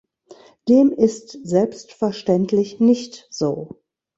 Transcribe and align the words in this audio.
Dem 0.67 0.91
ist 0.91 1.33
selbstverständlich 1.47 2.79
nicht 2.79 3.27
so. 3.29 3.83